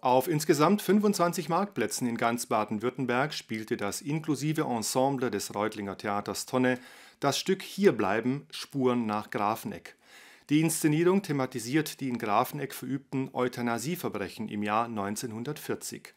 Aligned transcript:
Auf 0.00 0.28
insgesamt 0.28 0.80
25 0.80 1.48
Marktplätzen 1.48 2.06
in 2.06 2.16
ganz 2.16 2.46
Baden-Württemberg 2.46 3.34
spielte 3.34 3.76
das 3.76 4.00
inklusive 4.00 4.62
Ensemble 4.62 5.28
des 5.28 5.56
Reutlinger 5.56 5.98
Theaters 5.98 6.46
Tonne 6.46 6.78
das 7.18 7.36
Stück 7.36 7.62
Hierbleiben 7.62 8.46
Spuren 8.50 9.06
nach 9.06 9.30
Grafeneck. 9.30 9.96
Die 10.50 10.60
Inszenierung 10.60 11.22
thematisiert 11.22 11.98
die 12.00 12.08
in 12.08 12.18
Grafeneck 12.18 12.74
verübten 12.74 13.30
Euthanasieverbrechen 13.32 14.48
im 14.48 14.62
Jahr 14.62 14.84
1940. 14.84 16.14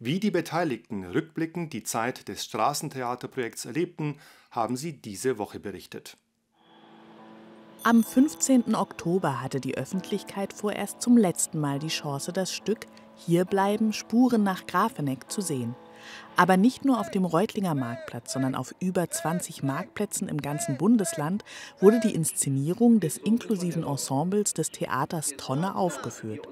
Wie 0.00 0.18
die 0.18 0.32
Beteiligten 0.32 1.04
rückblickend 1.04 1.72
die 1.72 1.84
Zeit 1.84 2.26
des 2.26 2.44
Straßentheaterprojekts 2.44 3.64
erlebten, 3.64 4.18
haben 4.50 4.76
sie 4.76 4.94
diese 4.94 5.38
Woche 5.38 5.60
berichtet. 5.60 6.16
Am 7.82 8.04
15. 8.04 8.74
Oktober 8.74 9.40
hatte 9.40 9.58
die 9.58 9.78
Öffentlichkeit 9.78 10.52
vorerst 10.52 11.00
zum 11.00 11.16
letzten 11.16 11.60
Mal 11.60 11.78
die 11.78 11.88
Chance, 11.88 12.30
das 12.30 12.52
Stück 12.52 12.80
Hierbleiben 13.16 13.94
Spuren 13.94 14.42
nach 14.42 14.66
Grafeneck 14.66 15.30
zu 15.30 15.40
sehen. 15.40 15.74
Aber 16.36 16.58
nicht 16.58 16.84
nur 16.84 17.00
auf 17.00 17.10
dem 17.10 17.24
Reutlinger 17.24 17.74
Marktplatz, 17.74 18.34
sondern 18.34 18.54
auf 18.54 18.74
über 18.80 19.08
20 19.08 19.62
Marktplätzen 19.62 20.28
im 20.28 20.42
ganzen 20.42 20.76
Bundesland 20.76 21.42
wurde 21.80 22.00
die 22.00 22.14
Inszenierung 22.14 23.00
des 23.00 23.16
inklusiven 23.16 23.82
Ensembles 23.82 24.52
des 24.52 24.70
Theaters 24.70 25.32
Tonne 25.38 25.74
aufgeführt. 25.74 26.46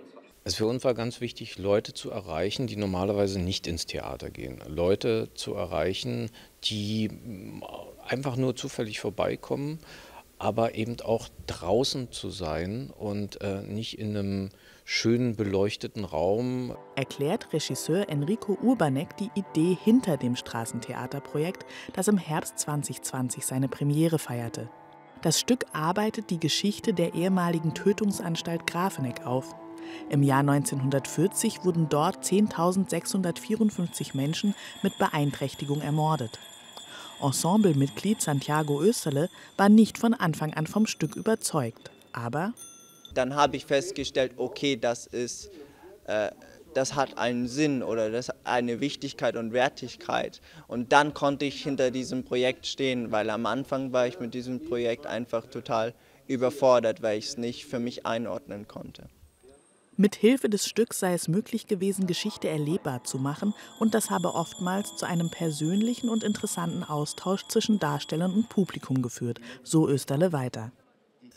Es 0.44 0.54
für 0.54 0.66
uns 0.66 0.82
war 0.82 0.94
ganz 0.94 1.20
wichtig, 1.20 1.58
Leute 1.58 1.92
zu 1.92 2.10
erreichen, 2.10 2.66
die 2.66 2.76
normalerweise 2.76 3.38
nicht 3.38 3.66
ins 3.66 3.84
Theater 3.84 4.30
gehen. 4.30 4.62
Leute 4.66 5.28
zu 5.34 5.52
erreichen, 5.52 6.30
die 6.64 7.10
einfach 8.06 8.36
nur 8.36 8.56
zufällig 8.56 8.98
vorbeikommen, 8.98 9.78
aber 10.38 10.74
eben 10.74 11.00
auch 11.00 11.28
draußen 11.46 12.12
zu 12.12 12.30
sein 12.30 12.90
und 12.96 13.40
äh, 13.40 13.62
nicht 13.62 13.98
in 13.98 14.16
einem 14.16 14.50
schönen 14.84 15.36
beleuchteten 15.36 16.04
Raum. 16.04 16.76
Erklärt 16.96 17.52
Regisseur 17.52 18.08
Enrico 18.08 18.56
Urbanek 18.62 19.16
die 19.16 19.30
Idee 19.34 19.76
hinter 19.84 20.16
dem 20.16 20.36
Straßentheaterprojekt, 20.36 21.66
das 21.92 22.08
im 22.08 22.18
Herbst 22.18 22.58
2020 22.60 23.44
seine 23.44 23.68
Premiere 23.68 24.18
feierte. 24.18 24.70
Das 25.22 25.40
Stück 25.40 25.66
arbeitet 25.72 26.30
die 26.30 26.38
Geschichte 26.38 26.94
der 26.94 27.14
ehemaligen 27.14 27.74
Tötungsanstalt 27.74 28.66
Grafeneck 28.66 29.26
auf. 29.26 29.54
Im 30.10 30.22
Jahr 30.22 30.40
1940 30.40 31.64
wurden 31.64 31.88
dort 31.88 32.24
10.654 32.24 34.16
Menschen 34.16 34.54
mit 34.82 34.96
Beeinträchtigung 34.98 35.80
ermordet. 35.80 36.38
Ensemblemitglied 37.20 38.20
Santiago 38.20 38.82
Österle 38.82 39.28
war 39.56 39.68
nicht 39.68 39.98
von 39.98 40.14
Anfang 40.14 40.54
an 40.54 40.66
vom 40.66 40.86
Stück 40.86 41.16
überzeugt, 41.16 41.90
aber 42.12 42.52
dann 43.14 43.34
habe 43.34 43.56
ich 43.56 43.66
festgestellt, 43.66 44.32
okay, 44.36 44.76
das 44.76 45.06
ist, 45.06 45.50
äh, 46.06 46.30
das 46.74 46.94
hat 46.94 47.18
einen 47.18 47.48
Sinn 47.48 47.82
oder 47.82 48.10
das 48.10 48.30
eine 48.44 48.80
Wichtigkeit 48.80 49.36
und 49.36 49.52
Wertigkeit. 49.52 50.40
Und 50.66 50.92
dann 50.92 51.14
konnte 51.14 51.44
ich 51.44 51.62
hinter 51.62 51.90
diesem 51.90 52.24
Projekt 52.24 52.66
stehen, 52.66 53.10
weil 53.10 53.30
am 53.30 53.46
Anfang 53.46 53.92
war 53.92 54.06
ich 54.06 54.20
mit 54.20 54.34
diesem 54.34 54.62
Projekt 54.62 55.06
einfach 55.06 55.46
total 55.46 55.94
überfordert, 56.26 57.02
weil 57.02 57.18
ich 57.18 57.26
es 57.26 57.38
nicht 57.38 57.64
für 57.64 57.78
mich 57.78 58.06
einordnen 58.06 58.68
konnte. 58.68 59.08
Mit 60.00 60.14
Hilfe 60.14 60.48
des 60.48 60.64
Stücks 60.64 61.00
sei 61.00 61.12
es 61.12 61.26
möglich 61.26 61.66
gewesen, 61.66 62.06
Geschichte 62.06 62.48
erlebbar 62.48 63.02
zu 63.02 63.18
machen, 63.18 63.52
und 63.80 63.94
das 63.94 64.10
habe 64.10 64.32
oftmals 64.32 64.94
zu 64.94 65.04
einem 65.06 65.28
persönlichen 65.28 66.08
und 66.08 66.22
interessanten 66.22 66.84
Austausch 66.84 67.48
zwischen 67.48 67.80
Darstellern 67.80 68.32
und 68.32 68.48
Publikum 68.48 69.02
geführt, 69.02 69.40
so 69.64 69.88
Österle 69.88 70.32
weiter. 70.32 70.70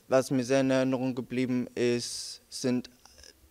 Was 0.10 0.30
mir 0.30 0.44
sehr 0.44 0.62
in 0.62 0.70
Erinnerung 0.70 1.16
geblieben 1.16 1.66
ist, 1.74 2.44
sind 2.50 2.92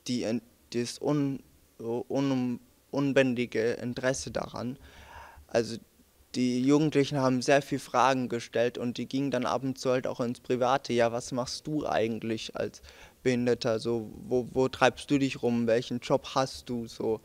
die, 0.06 0.24
das 0.72 1.02
un, 1.02 1.42
un, 1.80 2.60
unbändige 2.92 3.72
Interesse 3.72 4.30
daran. 4.30 4.78
Also 5.48 5.78
die 6.36 6.62
Jugendlichen 6.62 7.18
haben 7.18 7.42
sehr 7.42 7.62
viele 7.62 7.80
Fragen 7.80 8.28
gestellt 8.28 8.78
und 8.78 8.96
die 8.96 9.06
gingen 9.06 9.32
dann 9.32 9.46
ab 9.46 9.64
und 9.64 9.76
zu 9.76 9.90
halt 9.90 10.06
auch 10.06 10.20
ins 10.20 10.38
Private. 10.38 10.92
Ja, 10.92 11.10
was 11.10 11.32
machst 11.32 11.66
du 11.66 11.84
eigentlich 11.84 12.54
als 12.54 12.82
Behinderter? 13.22 13.78
So, 13.78 14.10
wo, 14.26 14.48
wo 14.52 14.68
treibst 14.68 15.10
du 15.10 15.18
dich 15.18 15.42
rum? 15.42 15.66
Welchen 15.66 16.00
Job 16.00 16.34
hast 16.34 16.68
du? 16.68 16.86
So. 16.86 17.20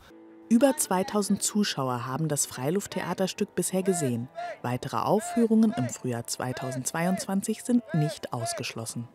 Über 0.48 0.78
2000 0.78 1.42
Zuschauer 1.42 2.06
haben 2.06 2.28
das 2.28 2.46
Freilufttheaterstück 2.46 3.56
bisher 3.56 3.82
gesehen. 3.82 4.30
Weitere 4.62 4.98
Aufführungen 4.98 5.74
im 5.76 5.90
Frühjahr 5.90 6.28
2022 6.28 7.64
sind 7.64 7.84
nicht 7.94 8.32
ausgeschlossen. 8.32 9.08